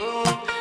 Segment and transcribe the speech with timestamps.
[0.00, 0.57] Oh.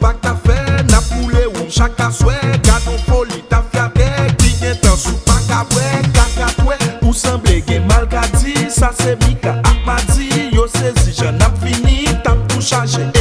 [0.00, 0.56] pak ta fe
[0.90, 5.84] Nap moule ou chaka swe Kanon foli ta fyade Kinye tan sou pak abwe
[6.14, 10.16] Kaka kwe ou semble gen mal kadi Sa se mika ak
[10.52, 13.17] Yo sezi jan ap fini Tap tou chaje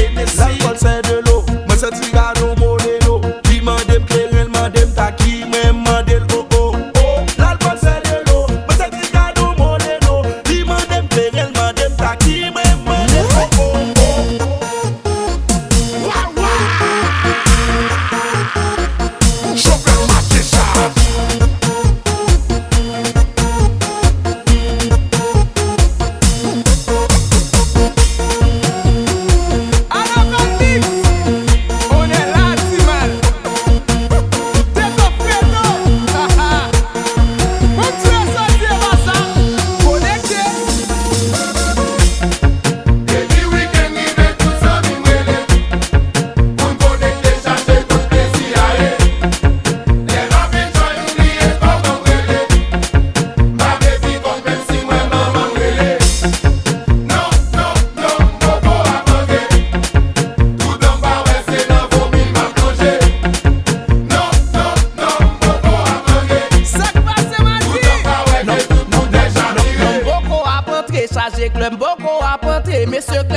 [71.47, 73.36] Avèk lèm boko apante, mè se kè